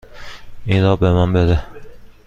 [0.65, 1.63] این را به من بده.